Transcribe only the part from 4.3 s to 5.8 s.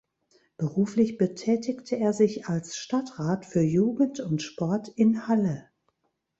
Sport in Halle.